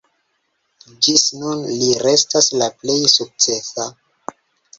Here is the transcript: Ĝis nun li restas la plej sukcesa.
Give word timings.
Ĝis 1.07 1.25
nun 1.41 1.61
li 1.81 1.89
restas 2.07 2.49
la 2.63 2.71
plej 2.81 2.97
sukcesa. 3.17 3.87